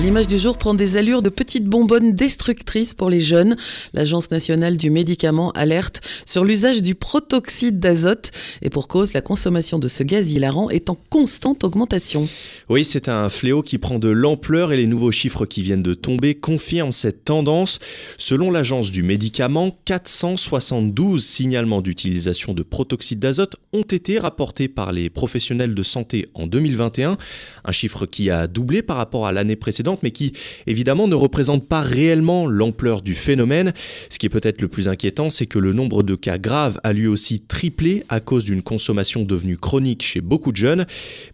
[0.00, 3.56] L'image du jour prend des allures de petites bonbonnes destructrices pour les jeunes.
[3.92, 8.30] L'Agence nationale du médicament alerte sur l'usage du protoxyde d'azote
[8.62, 12.28] et pour cause, la consommation de ce gaz hilarant est en constante augmentation.
[12.68, 15.94] Oui, c'est un fléau qui prend de l'ampleur et les nouveaux chiffres qui viennent de
[15.94, 17.80] tomber confirment cette tendance.
[18.18, 25.10] Selon l'Agence du médicament, 472 signalements d'utilisation de protoxyde d'azote ont été rapportés par les
[25.10, 27.18] professionnels de santé en 2021,
[27.64, 30.32] un chiffre qui a doublé par rapport à l'année précédente mais qui
[30.66, 33.72] évidemment ne représente pas réellement l'ampleur du phénomène.
[34.10, 36.92] Ce qui est peut-être le plus inquiétant, c'est que le nombre de cas graves a
[36.92, 40.86] lui aussi triplé à cause d'une consommation devenue chronique chez beaucoup de jeunes,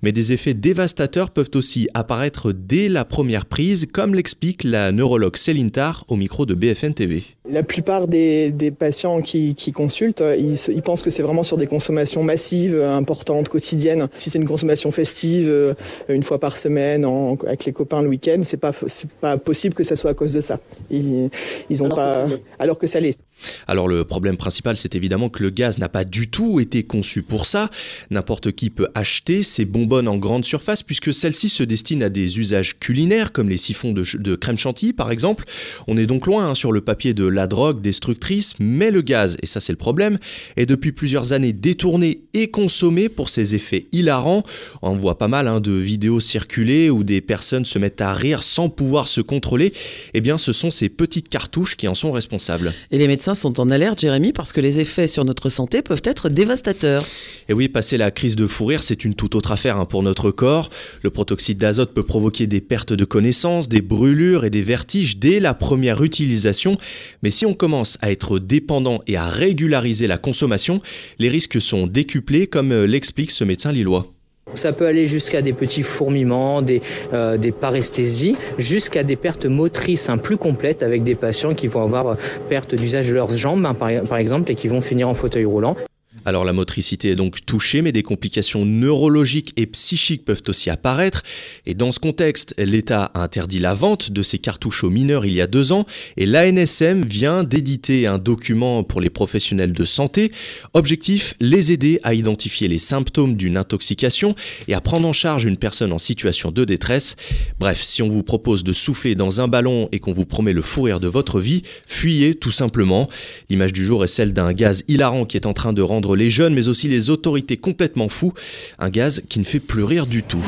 [0.03, 5.37] mais des effets dévastateurs peuvent aussi apparaître dès la première prise, comme l'explique la neurologue
[5.37, 7.23] Céline Tar au micro de BFM TV.
[7.49, 12.23] La plupart des, patients qui, consultent, ils, ils, pensent que c'est vraiment sur des consommations
[12.23, 14.09] massives, importantes, quotidiennes.
[14.17, 15.75] Si c'est une consommation festive, euh,
[16.09, 17.05] une fois par semaine,
[17.47, 20.33] avec les copains le week-end, c'est pas c'est pas possible que ça soit à cause
[20.33, 20.59] de ça.
[20.91, 21.31] Ils,
[21.71, 23.23] ils ont alors pas que alors que ça l'est.
[23.67, 27.23] Alors le problème principal, c'est évidemment que le gaz n'a pas du tout été conçu
[27.23, 27.71] pour ça.
[28.11, 32.39] N'importe qui peut acheter ces bonbonnes en grande surface puisque celles-ci se destinent à des
[32.39, 35.45] usages culinaires comme les siphons de, crème chantilly par exemple.
[35.87, 39.37] On est donc loin hein, sur le papier de la drogue destructrice, mais le gaz,
[39.43, 40.19] et ça c'est le problème,
[40.57, 44.43] est depuis plusieurs années détourné et consommé pour ses effets hilarants.
[44.83, 48.43] On voit pas mal hein, de vidéos circuler où des personnes se mettent à rire
[48.43, 49.73] sans pouvoir se contrôler.
[50.15, 52.73] Eh bien, ce sont ces petites cartouches qui en sont responsables.
[52.91, 56.03] Et les médecins sont en alerte, Jérémy, parce que les effets sur notre santé peuvent
[56.05, 57.05] être dévastateurs.
[57.49, 60.03] Et oui, passer la crise de fou rire, c'est une toute autre affaire hein, pour
[60.03, 60.71] notre corps.
[61.03, 65.41] Le protoxyde d'azote peut provoquer des pertes de connaissance, des brûlures et des vertiges dès
[65.41, 66.79] la première utilisation.
[67.23, 70.81] Mais si on commence à être dépendant et à régulariser la consommation,
[71.19, 74.14] les risques sont décuplés, comme euh, l'explique ce médecin lillois.
[74.55, 80.19] Ça peut aller jusqu'à des petits fourmillements, des, euh, paresthésies, jusqu'à des pertes motrices hein,
[80.19, 82.15] plus complètes avec des patients qui vont avoir euh,
[82.49, 85.77] perte d'usage de leurs jambes, hein, par exemple, et qui vont finir en fauteuil roulant.
[86.25, 91.23] Alors la motricité est donc touchée, mais des complications neurologiques et psychiques peuvent aussi apparaître.
[91.67, 95.35] Et dans ce contexte, l'État a interdit la vente de ces cartouches aux mineurs il
[95.35, 95.87] y a deux ans,
[96.17, 100.33] et l'ANSM vient d'éditer un document pour les professionnels de santé.
[100.73, 104.35] Objectif, les aider à identifier les symptômes d'une intoxication
[104.69, 107.17] et à prendre en charge une personne en situation de détresse.
[107.59, 110.63] Bref, si on vous propose de souffler dans un ballon et qu'on vous promet le
[110.63, 113.09] fou rire de votre vie, fuyez tout simplement.
[113.51, 115.83] L'image du jour est celle d'un gaz hilarant qui est en train de
[116.17, 118.33] les jeunes, mais aussi les autorités complètement fous.
[118.79, 120.43] Un gaz qui ne fait plus rire du tout.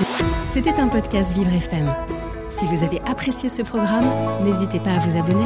[0.53, 1.93] C'était un podcast Vivre FM.
[2.49, 4.07] Si vous avez apprécié ce programme,
[4.45, 5.45] n'hésitez pas à vous abonner.